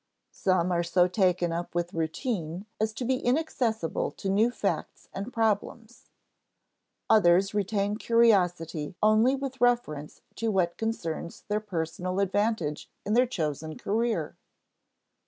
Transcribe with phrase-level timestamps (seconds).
[0.33, 5.31] Some are so taken up with routine as to be inaccessible to new facts and
[5.31, 6.09] problems.
[7.07, 13.77] Others retain curiosity only with reference to what concerns their personal advantage in their chosen
[13.77, 14.35] career.